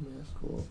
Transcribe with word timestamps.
Yeah, 0.00 0.08
that's 0.16 0.30
cool. 0.40 0.66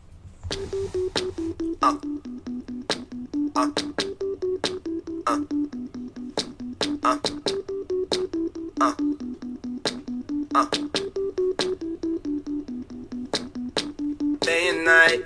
Day 14.41 14.70
and 14.70 14.86
night. 14.86 15.24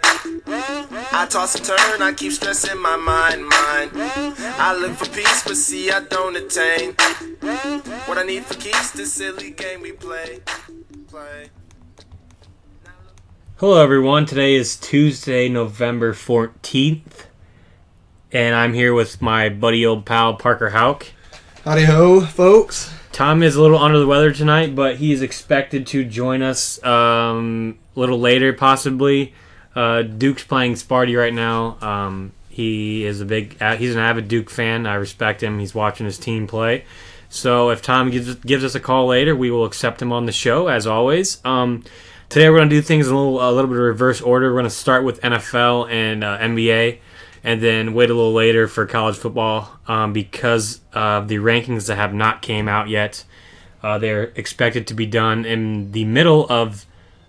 I 1.12 1.26
toss 1.30 1.56
and 1.56 1.66
turn, 1.66 2.02
I 2.02 2.14
keep 2.16 2.32
stressing 2.32 2.80
my 2.80 2.96
mind, 2.96 3.42
mind. 3.48 3.92
I 3.96 4.78
look 4.80 4.96
for 4.96 5.08
peace, 5.08 5.44
but 5.44 5.58
see, 5.58 5.92
I 5.92 6.02
don't 6.02 6.36
attain. 6.36 6.94
What 8.06 8.18
I 8.18 8.24
need 8.24 8.46
for 8.46 8.54
keeps 8.54 8.92
this 8.92 9.14
silly 9.14 9.52
game 9.52 9.82
we 9.82 9.94
play. 9.94 10.42
Play. 11.08 11.50
Hello, 13.60 13.82
everyone. 13.82 14.28
Today 14.28 14.54
is 14.54 14.76
Tuesday, 14.76 15.50
November 15.50 16.14
14th, 16.14 17.26
and 18.32 18.56
I'm 18.56 18.76
here 18.76 18.94
with 18.94 19.20
my 19.20 19.50
buddy 19.50 19.84
old 19.84 20.06
pal 20.06 20.36
Parker 20.36 20.70
Hauk. 20.70 21.08
Howdy 21.66 21.86
ho, 21.86 22.22
folks. 22.22 22.94
Tom 23.12 23.42
is 23.42 23.56
a 23.56 23.62
little 23.64 23.80
under 23.80 23.98
the 23.98 24.06
weather 24.06 24.32
tonight, 24.32 24.76
but 24.76 24.98
he 24.98 25.12
is 25.12 25.24
expected 25.24 25.88
to 25.88 26.06
join 26.06 26.44
us 26.44 26.84
um, 26.84 27.80
a 27.96 28.00
little 28.00 28.20
later, 28.20 28.54
possibly. 28.54 29.34
Uh, 29.76 30.04
Duke's 30.04 30.44
playing 30.44 30.74
Sparty 30.74 31.18
right 31.18 31.34
now. 31.34 31.80
Um, 31.82 32.34
he 32.50 33.06
is 33.06 33.22
a 33.22 33.26
big, 33.26 33.60
he's 33.78 33.96
an 33.96 34.02
avid 34.02 34.28
Duke 34.28 34.52
fan. 34.52 34.86
I 34.86 34.94
respect 34.94 35.42
him. 35.42 35.58
He's 35.58 35.74
watching 35.74 36.06
his 36.06 36.20
team 36.20 36.46
play. 36.46 36.86
So 37.30 37.72
if 37.72 37.82
Tom 37.82 38.12
gives 38.12 38.36
gives 38.36 38.64
us 38.64 38.76
a 38.76 38.80
call 38.80 39.08
later, 39.08 39.36
we 39.36 39.50
will 39.50 39.66
accept 39.66 40.00
him 40.00 40.14
on 40.14 40.28
the 40.28 40.32
show 40.32 40.68
as 40.68 40.86
always. 40.86 41.44
Um, 41.44 41.84
today 42.30 42.50
we're 42.50 42.58
gonna 42.58 42.70
do 42.70 42.82
things 42.82 43.08
in 43.08 43.14
a 43.14 43.18
little 43.18 43.42
a 43.42 43.52
little 43.52 43.70
bit 43.70 43.78
of 43.78 43.84
reverse 43.84 44.22
order. 44.22 44.52
We're 44.54 44.60
gonna 44.60 44.70
start 44.70 45.04
with 45.04 45.22
NFL 45.22 45.90
and 45.90 46.24
uh, 46.24 46.38
NBA, 46.40 47.00
and 47.44 47.62
then 47.62 47.94
wait 47.94 48.10
a 48.10 48.14
little 48.14 48.34
later 48.34 48.68
for 48.68 48.86
college 48.86 49.16
football 49.16 49.80
um, 49.88 50.14
because 50.14 50.82
of 50.94 51.28
the 51.28 51.38
rankings 51.38 51.88
that 51.88 51.96
have 51.96 52.14
not 52.14 52.42
came 52.42 52.68
out 52.68 52.90
yet. 52.90 53.24
Uh, 53.82 53.98
they're 53.98 54.26
expected 54.36 54.88
to 54.88 54.94
be 54.94 55.06
done 55.06 55.46
in 55.46 55.92
the 55.92 56.04
middle 56.06 56.48
of 56.50 56.86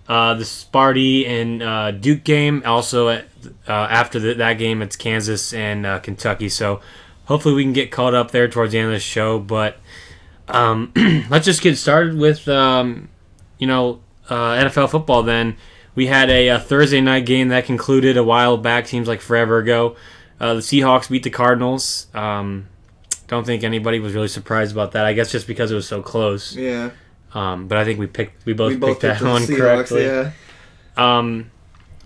uh, 0.08 0.34
the 0.34 0.44
Sparty 0.44 1.28
and 1.28 1.62
uh, 1.62 1.90
Duke 1.90 2.24
game. 2.24 2.62
Also, 2.64 3.10
at, 3.10 3.26
uh, 3.68 3.72
after 3.72 4.18
the, 4.18 4.34
that 4.34 4.54
game, 4.54 4.80
it's 4.80 4.96
Kansas 4.96 5.52
and 5.52 5.84
uh, 5.84 5.98
Kentucky. 5.98 6.48
So 6.48 6.80
hopefully 7.26 7.54
we 7.54 7.62
can 7.62 7.74
get 7.74 7.90
caught 7.90 8.14
up 8.14 8.30
there 8.30 8.48
towards 8.48 8.72
the 8.72 8.78
end 8.78 8.88
of 8.88 8.94
the 8.94 9.00
show. 9.00 9.38
But 9.38 9.76
um, 10.48 10.92
let's 11.30 11.44
just 11.44 11.60
get 11.60 11.76
started 11.76 12.16
with 12.16 12.48
um, 12.48 13.10
you 13.58 13.66
know 13.66 14.00
uh, 14.28 14.54
NFL 14.64 14.90
football. 14.90 15.22
Then 15.22 15.56
we 15.94 16.06
had 16.06 16.30
a, 16.30 16.50
uh 16.50 16.58
Thursday 16.58 17.00
night 17.00 17.26
game 17.26 17.48
that 17.48 17.64
concluded 17.64 18.16
a 18.16 18.24
while 18.24 18.56
back. 18.56 18.86
Seems 18.86 19.08
like 19.08 19.20
forever 19.20 19.58
ago. 19.58 19.96
Uh, 20.40 20.54
the 20.54 20.60
Seahawks 20.60 21.10
beat 21.10 21.24
the 21.24 21.30
Cardinals. 21.30 22.06
Um, 22.14 22.68
don't 23.26 23.44
think 23.44 23.64
anybody 23.64 23.98
was 23.98 24.14
really 24.14 24.28
surprised 24.28 24.72
about 24.72 24.92
that. 24.92 25.04
I 25.04 25.12
guess 25.12 25.32
just 25.32 25.46
because 25.46 25.70
it 25.70 25.74
was 25.74 25.88
so 25.88 26.00
close. 26.02 26.54
Yeah, 26.54 26.90
Um, 27.34 27.66
but 27.68 27.76
I 27.78 27.84
think 27.84 27.98
we 27.98 28.06
picked 28.06 28.46
we 28.46 28.52
both 28.52 28.70
we 28.70 28.76
both 28.76 29.00
picked 29.00 29.02
that 29.02 29.18
picked 29.18 29.28
one 29.30 29.42
Seahawks. 29.42 29.56
correctly. 29.56 30.04
Yeah, 30.06 30.30
Um, 30.96 31.50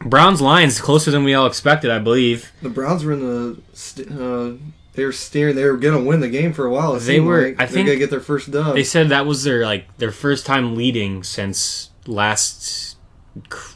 Browns 0.04 0.40
Lions 0.40 0.80
closer 0.80 1.10
than 1.10 1.22
we 1.24 1.34
all 1.34 1.46
expected, 1.46 1.90
I 1.90 1.98
believe. 2.00 2.50
the 2.62 2.68
Browns 2.70 3.04
were 3.04 3.12
in 3.12 3.20
the. 3.20 3.60
St- 3.72 4.10
uh, 4.10 4.52
they 4.94 5.04
were 5.04 5.12
steering. 5.12 5.54
They 5.56 5.64
were 5.64 5.76
gonna 5.76 6.00
win 6.02 6.20
the 6.20 6.28
game 6.28 6.52
for 6.52 6.66
a 6.66 6.70
while. 6.70 6.98
They 6.98 7.20
were- 7.20 7.44
Like. 7.46 7.60
I 7.60 7.66
think 7.66 7.86
gonna 7.86 7.98
get 7.98 8.10
their 8.10 8.20
first 8.20 8.50
dub. 8.50 8.74
They 8.74 8.82
said 8.84 9.08
that 9.10 9.24
was 9.26 9.44
their 9.44 9.64
like 9.64 9.86
their 9.98 10.10
first 10.10 10.44
time 10.44 10.74
leading 10.76 11.22
since 11.22 11.90
last 12.06 12.96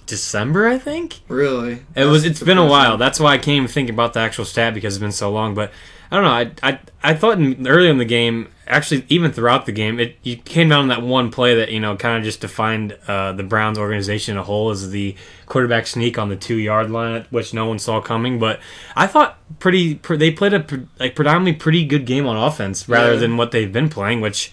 December, 0.07 0.69
I 0.69 0.79
think. 0.79 1.21
really, 1.29 1.83
It 1.95 2.05
was. 2.05 2.25
It's 2.25 2.43
been 2.43 2.59
a 2.59 2.67
while. 2.67 2.97
That's 2.97 3.19
why 3.21 3.33
I 3.35 3.39
can't 3.39 3.57
even 3.57 3.69
think 3.69 3.91
about 3.91 4.13
the 4.13 4.21
actual 4.21 4.45
stat 4.45 4.75
because 4.75 4.95
it's 4.97 5.01
been 5.01 5.13
so 5.13 5.31
long. 5.31 5.55
But 5.55 5.73
I 6.11 6.17
don't 6.17 6.25
know. 6.25 6.31
I 6.63 6.71
I, 6.71 6.79
I 7.03 7.15
thought 7.15 7.39
in, 7.39 7.67
early 7.67 7.89
in 7.89 7.99
the 7.99 8.05
game, 8.05 8.49
actually 8.69 9.05
even 9.09 9.33
throughout 9.33 9.65
the 9.67 9.73
game, 9.73 9.99
it 9.99 10.17
you 10.23 10.37
came 10.37 10.69
down 10.69 10.89
to 10.89 10.95
that 10.95 11.03
one 11.03 11.31
play 11.31 11.55
that 11.57 11.71
you 11.73 11.81
know 11.81 11.97
kind 11.97 12.19
of 12.19 12.23
just 12.25 12.41
defined 12.43 12.97
uh, 13.09 13.33
the 13.33 13.43
Browns 13.43 13.79
organization 13.79 14.33
in 14.33 14.39
a 14.39 14.43
whole 14.45 14.71
as 14.71 14.91
the 14.91 15.17
quarterback 15.47 15.87
sneak 15.87 16.19
on 16.19 16.29
the 16.29 16.37
two 16.37 16.57
yard 16.57 16.91
line, 16.91 17.25
which 17.31 17.55
no 17.55 17.65
one 17.67 17.79
saw 17.79 18.01
coming. 18.01 18.39
But 18.39 18.61
I 18.95 19.07
thought 19.07 19.39
pretty. 19.59 19.95
Pre, 19.95 20.17
they 20.19 20.31
played 20.31 20.53
a 20.53 20.61
pre, 20.61 20.87
like 21.01 21.17
predominantly 21.17 21.55
pretty 21.55 21.85
good 21.87 22.05
game 22.05 22.27
on 22.27 22.37
offense 22.37 22.89
rather 22.89 23.15
Yeah. 23.15 23.21
than 23.21 23.37
what 23.39 23.53
they've 23.53 23.73
been 23.73 23.89
playing, 23.89 24.21
which. 24.21 24.53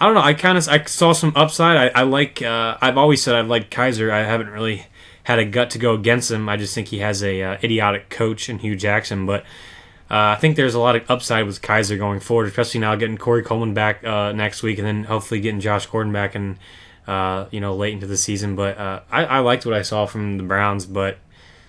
I 0.00 0.06
don't 0.06 0.14
know. 0.14 0.20
I 0.22 0.34
kind 0.34 0.58
of 0.58 0.68
I 0.68 0.82
saw 0.84 1.12
some 1.12 1.32
upside. 1.36 1.76
I, 1.94 2.00
I 2.00 2.02
like. 2.04 2.42
Uh, 2.42 2.76
I've 2.80 2.98
always 2.98 3.22
said 3.22 3.34
I've 3.34 3.46
liked 3.48 3.72
Kizer. 3.72 4.10
I 4.10 4.24
haven't 4.24 4.50
really 4.50 4.86
had 5.22 5.38
a 5.38 5.44
gut 5.44 5.70
to 5.70 5.78
go 5.78 5.94
against 5.94 6.30
him. 6.30 6.48
I 6.48 6.56
just 6.56 6.74
think 6.74 6.88
he 6.88 6.98
has 6.98 7.22
a 7.22 7.42
uh, 7.42 7.58
idiotic 7.62 8.10
coach 8.10 8.48
in 8.48 8.58
Hue 8.58 8.76
Jackson. 8.76 9.24
But 9.24 9.42
uh, 10.10 10.34
I 10.34 10.36
think 10.36 10.56
there's 10.56 10.74
a 10.74 10.80
lot 10.80 10.96
of 10.96 11.10
upside 11.10 11.46
with 11.46 11.62
Kizer 11.62 11.96
going 11.96 12.20
forward, 12.20 12.48
especially 12.48 12.80
now 12.80 12.94
getting 12.96 13.16
Corey 13.16 13.42
Coleman 13.42 13.72
back 13.72 14.04
uh, 14.04 14.32
next 14.32 14.62
week, 14.62 14.78
and 14.78 14.86
then 14.86 15.04
hopefully 15.04 15.40
getting 15.40 15.60
Josh 15.60 15.86
Gordon 15.86 16.12
back 16.12 16.34
and 16.34 16.56
uh, 17.06 17.46
you 17.52 17.60
know 17.60 17.74
late 17.74 17.92
into 17.94 18.06
the 18.06 18.16
season. 18.16 18.56
But 18.56 18.76
uh, 18.76 19.00
I, 19.10 19.24
I 19.24 19.38
liked 19.38 19.64
what 19.64 19.74
I 19.74 19.82
saw 19.82 20.06
from 20.06 20.36
the 20.38 20.42
Browns, 20.44 20.86
but 20.86 21.18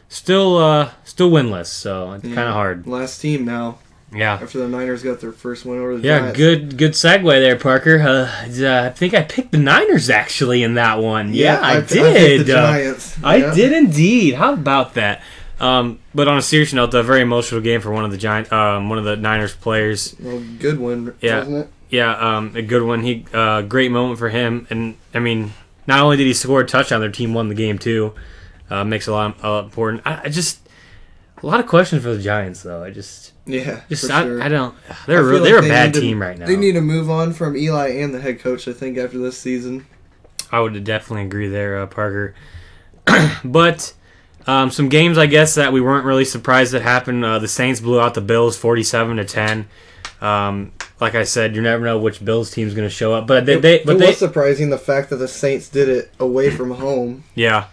still 0.09 0.57
uh, 0.57 0.91
still 1.03 1.29
winless, 1.29 1.67
so 1.67 2.13
it's 2.13 2.25
Yeah. 2.25 2.35
kind 2.35 2.47
of 2.49 2.55
hard. 2.55 2.87
Last 2.87 3.19
team 3.21 3.45
now 3.45 3.77
Yeah. 4.15 4.35
after 4.41 4.59
the 4.59 4.67
Niners 4.67 5.03
got 5.03 5.19
their 5.19 5.31
first 5.31 5.65
win 5.65 5.79
over 5.79 5.97
the 5.97 6.07
Yeah, 6.07 6.19
Giants. 6.19 6.37
good 6.37 6.77
good 6.77 6.91
segue 6.93 7.23
there, 7.41 7.55
Parker. 7.57 7.99
Uh, 8.01 8.65
uh, 8.65 8.85
I 8.85 8.89
think 8.89 9.13
I 9.13 9.21
picked 9.23 9.51
the 9.51 9.57
Niners 9.57 10.09
actually 10.09 10.63
in 10.63 10.75
that 10.75 10.99
one. 10.99 11.33
Yeah, 11.33 11.59
I, 11.61 11.77
picked 11.81 11.89
did. 11.93 12.45
the 12.47 12.57
Uh, 12.57 12.71
Giants. 12.71 13.17
I 13.23 13.35
Yeah. 13.37 13.53
did 13.53 13.71
indeed. 13.73 14.35
How 14.35 14.53
about 14.53 14.93
that? 14.95 15.21
Um, 15.59 15.99
but 16.13 16.27
on 16.27 16.37
a 16.37 16.41
serious 16.41 16.73
note, 16.73 16.93
a 16.93 17.01
very 17.03 17.21
emotional 17.21 17.61
game 17.61 17.79
for 17.81 17.91
one 17.91 18.03
of 18.05 18.11
the 18.11 18.17
giant, 18.17 18.51
um, 18.51 18.89
one 18.89 18.97
of 18.97 19.05
the 19.05 19.15
Niners 19.15 19.53
players. 19.53 20.15
Well, 20.21 20.41
good 20.59 20.79
one, 20.79 21.13
Yeah. 21.21 21.39
wasn't 21.39 21.57
it? 21.57 21.67
Yeah, 21.89 22.11
um, 22.37 22.51
a 22.55 22.61
good 22.61 22.83
one. 22.83 23.03
He, 23.03 23.25
uh, 23.33 23.61
great 23.61 23.89
moment 23.91 24.19
for 24.19 24.29
him. 24.29 24.67
And 24.69 24.95
I 25.13 25.19
mean, 25.19 25.53
not 25.87 26.01
only 26.01 26.17
did 26.17 26.25
he 26.25 26.33
score 26.33 26.61
a 26.61 26.65
touchdown, 26.65 26.99
their 26.99 27.09
team 27.09 27.33
won 27.33 27.47
the 27.47 27.55
game 27.55 27.77
too. 27.77 28.13
Uh, 28.69 28.83
makes 28.83 29.07
a 29.07 29.11
lot 29.13 29.37
uh, 29.43 29.61
important. 29.63 30.01
I, 30.05 30.21
I 30.25 30.29
just 30.29 30.59
a 31.45 31.47
lot 31.47 31.59
of 31.59 31.67
questions 31.67 32.01
for 32.03 32.13
the 32.16 32.22
Giants 32.22 32.63
though. 32.63 32.83
I 32.83 32.89
just, 32.89 33.33
Yeah, 33.45 33.81
just 33.88 34.07
for 34.07 34.13
I, 34.13 34.23
sure. 34.23 34.41
I 34.44 34.47
don't. 34.50 34.75
They're 35.06 35.19
I 35.19 35.22
a 35.22 35.23
real, 35.23 35.44
they're 35.44 35.56
like 35.56 35.66
a 35.66 35.67
they 35.67 35.69
bad 35.69 35.85
need 35.88 35.94
to- 35.94 36.01
team 36.01 36.22
right 36.22 36.38
now. 36.38 36.45
They 36.47 36.56
need 36.56 36.72
to 36.73 36.81
move 36.81 37.09
on 37.09 37.33
from 37.33 37.56
Eli 37.56 37.89
and 37.89 38.13
the 38.13 38.19
head 38.19 38.39
coach. 38.39 38.67
I 38.67 38.73
think 38.73 38.97
after 38.97 39.17
this 39.19 39.38
season. 39.38 39.85
I 40.51 40.59
would 40.59 40.84
definitely 40.84 41.25
agree 41.25 41.47
there, 41.47 41.79
uh, 41.79 41.88
Parker. 41.88 42.34
but 43.44 43.94
um, 44.47 44.72
some 44.72 44.89
games, 44.89 45.17
I 45.17 45.25
guess, 45.28 45.55
that 45.55 45.72
we 45.73 45.81
weren't 45.81 46.05
really 46.05 46.25
surprised 46.25 46.73
that 46.73 46.81
happened. 46.81 47.23
Uh, 47.23 47.39
the 47.39 47.47
Saints 47.47 47.79
blew 47.79 48.00
out 48.00 48.13
the 48.16 48.22
Bills, 48.22 48.57
forty-seven 48.57 49.17
to 49.17 49.25
ten. 49.25 49.67
Um, 50.22 50.72
like 51.00 51.13
I 51.13 51.23
said, 51.23 51.55
you 51.55 51.61
never 51.61 51.84
know 51.84 52.00
which 52.00 52.23
Bills 52.23 52.50
team's 52.51 52.73
going 52.73 52.88
to 52.88 52.94
show 52.94 53.13
up, 53.13 53.28
but 53.28 53.45
they, 53.45 53.55
It, 53.55 53.61
they 53.61 53.75
it 53.81 53.85
but 53.85 54.00
they, 54.00 54.07
was 54.07 54.17
surprising 54.17 54.69
the 54.69 54.78
fact 54.78 55.09
that 55.09 55.17
the 55.17 55.28
Saints 55.28 55.67
did 55.69 55.89
it 55.89 56.11
away 56.19 56.50
from 56.50 56.72
home. 56.72 57.23
yeah. 57.35 57.67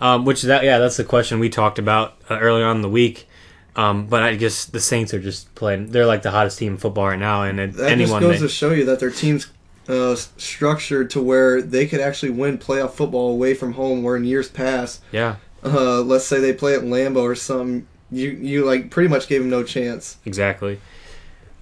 Um, 0.00 0.24
which 0.24 0.42
that 0.42 0.64
yeah, 0.64 0.78
that's 0.78 0.96
the 0.96 1.04
question 1.04 1.40
we 1.40 1.48
talked 1.50 1.78
about 1.78 2.16
uh, 2.30 2.38
early 2.38 2.62
on 2.62 2.76
in 2.76 2.82
the 2.82 2.88
week. 2.88 3.28
Um, 3.76 4.06
but 4.06 4.22
I 4.22 4.34
guess 4.34 4.64
the 4.64 4.80
Saints 4.80 5.14
are 5.14 5.20
just 5.20 5.54
playing. 5.54 5.92
They're 5.92 6.06
like 6.06 6.22
the 6.22 6.30
hottest 6.30 6.58
team 6.58 6.72
in 6.72 6.78
football 6.78 7.06
right 7.08 7.18
now, 7.18 7.42
and 7.42 7.60
it, 7.60 7.74
That 7.74 7.92
anyone 7.92 8.20
just 8.20 8.32
goes 8.32 8.40
they- 8.40 8.46
to 8.46 8.52
show 8.52 8.70
you 8.72 8.84
that 8.86 8.98
their 8.98 9.10
team's 9.10 9.46
uh, 9.88 10.14
structured 10.14 11.10
to 11.10 11.20
where 11.22 11.60
they 11.62 11.86
could 11.86 12.00
actually 12.00 12.30
win 12.30 12.58
playoff 12.58 12.92
football 12.92 13.30
away 13.32 13.54
from 13.54 13.74
home. 13.74 14.02
Where 14.02 14.16
in 14.16 14.24
years 14.24 14.48
past, 14.48 15.02
yeah, 15.12 15.36
uh, 15.64 16.00
let's 16.00 16.24
say 16.24 16.40
they 16.40 16.52
play 16.52 16.74
at 16.74 16.80
Lambeau 16.82 17.22
or 17.22 17.34
something, 17.34 17.86
you 18.10 18.30
you 18.30 18.64
like 18.64 18.90
pretty 18.90 19.08
much 19.08 19.28
gave 19.28 19.40
them 19.42 19.50
no 19.50 19.62
chance. 19.62 20.16
Exactly. 20.24 20.80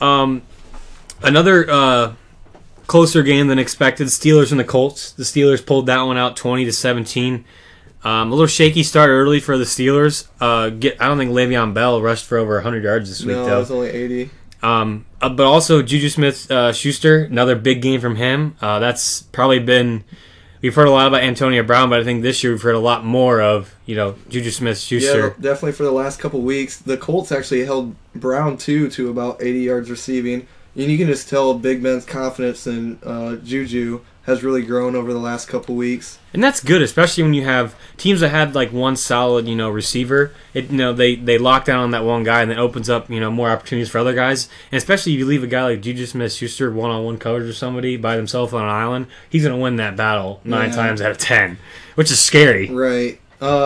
Um, 0.00 0.42
another 1.22 1.68
uh, 1.70 2.14
closer 2.86 3.22
game 3.22 3.48
than 3.48 3.58
expected. 3.58 4.06
Steelers 4.08 4.50
and 4.50 4.60
the 4.60 4.64
Colts. 4.64 5.10
The 5.12 5.24
Steelers 5.24 5.64
pulled 5.64 5.86
that 5.86 6.02
one 6.02 6.16
out, 6.16 6.36
twenty 6.36 6.64
to 6.64 6.72
seventeen. 6.72 7.44
Um, 8.04 8.28
a 8.28 8.30
little 8.30 8.46
shaky 8.46 8.82
start 8.84 9.10
early 9.10 9.40
for 9.40 9.58
the 9.58 9.64
Steelers. 9.64 10.28
Uh, 10.40 10.70
get 10.70 11.00
I 11.00 11.08
don't 11.08 11.18
think 11.18 11.32
Le'Veon 11.32 11.74
Bell 11.74 12.00
rushed 12.00 12.24
for 12.24 12.38
over 12.38 12.60
hundred 12.60 12.84
yards 12.84 13.08
this 13.08 13.24
week 13.24 13.36
No, 13.36 13.56
it 13.56 13.58
was 13.58 13.70
only 13.70 13.88
eighty. 13.88 14.30
Um, 14.62 15.06
uh, 15.20 15.28
but 15.28 15.46
also 15.46 15.82
Juju 15.82 16.08
Smith 16.08 16.50
uh, 16.50 16.72
Schuster, 16.72 17.24
another 17.24 17.56
big 17.56 17.82
game 17.82 18.00
from 18.00 18.16
him. 18.16 18.56
Uh, 18.60 18.78
that's 18.78 19.22
probably 19.22 19.58
been 19.58 20.04
we've 20.62 20.74
heard 20.74 20.88
a 20.88 20.90
lot 20.90 21.06
about 21.06 21.22
Antonio 21.22 21.62
Brown, 21.62 21.90
but 21.90 22.00
I 22.00 22.04
think 22.04 22.22
this 22.22 22.42
year 22.42 22.52
we've 22.52 22.62
heard 22.62 22.74
a 22.74 22.80
lot 22.80 23.04
more 23.04 23.40
of 23.40 23.74
you 23.86 23.96
know 23.96 24.16
Juju 24.28 24.50
Smith 24.50 24.78
Schuster. 24.78 25.28
Yeah, 25.28 25.34
definitely 25.40 25.72
for 25.72 25.84
the 25.84 25.92
last 25.92 26.18
couple 26.20 26.40
weeks, 26.40 26.78
the 26.78 26.96
Colts 26.96 27.32
actually 27.32 27.64
held 27.64 27.94
Brown 28.14 28.56
too 28.56 28.88
to 28.90 29.10
about 29.10 29.42
eighty 29.42 29.60
yards 29.60 29.90
receiving, 29.90 30.46
and 30.76 30.90
you 30.90 30.98
can 30.98 31.06
just 31.06 31.28
tell 31.28 31.54
Big 31.54 31.82
Ben's 31.82 32.04
confidence 32.04 32.66
in 32.66 32.98
uh, 33.04 33.36
Juju 33.36 34.00
has 34.28 34.44
really 34.44 34.62
grown 34.62 34.94
over 34.94 35.12
the 35.12 35.18
last 35.18 35.48
couple 35.48 35.74
weeks. 35.74 36.18
And 36.34 36.44
that's 36.44 36.60
good, 36.62 36.82
especially 36.82 37.22
when 37.24 37.32
you 37.34 37.44
have 37.44 37.74
teams 37.96 38.20
that 38.20 38.28
had 38.28 38.54
like 38.54 38.70
one 38.72 38.94
solid, 38.94 39.48
you 39.48 39.56
know, 39.56 39.70
receiver. 39.70 40.32
It 40.54 40.70
you 40.70 40.76
know 40.76 40.92
they 40.92 41.16
they 41.16 41.38
lock 41.38 41.64
down 41.64 41.80
on 41.80 41.90
that 41.92 42.04
one 42.04 42.22
guy 42.22 42.42
and 42.42 42.52
it 42.52 42.58
opens 42.58 42.88
up 42.90 43.10
you 43.10 43.18
know 43.18 43.30
more 43.30 43.48
opportunities 43.50 43.88
for 43.88 43.98
other 43.98 44.14
guys. 44.14 44.48
And 44.70 44.76
especially 44.78 45.14
if 45.14 45.18
you 45.18 45.26
leave 45.26 45.42
a 45.42 45.46
guy 45.48 45.64
like 45.64 45.80
Juju 45.80 46.06
Smith 46.06 46.32
Schuster 46.32 46.70
one 46.70 46.90
on 46.90 47.04
one 47.04 47.18
coverage 47.18 47.46
with 47.46 47.56
somebody 47.56 47.96
by 47.96 48.16
himself 48.16 48.52
on 48.52 48.62
an 48.62 48.68
island, 48.68 49.06
he's 49.30 49.42
gonna 49.42 49.56
win 49.56 49.76
that 49.76 49.96
battle 49.96 50.40
nine 50.44 50.68
Yeah. 50.70 50.76
times 50.76 51.00
out 51.00 51.10
of 51.10 51.18
ten, 51.18 51.56
which 51.94 52.10
is 52.10 52.20
scary. 52.20 52.68
Right. 52.70 53.18
Uh, 53.40 53.56